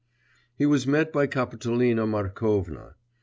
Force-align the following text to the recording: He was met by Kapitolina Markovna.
He 0.57 0.65
was 0.65 0.87
met 0.87 1.13
by 1.13 1.27
Kapitolina 1.27 2.07
Markovna. 2.07 2.95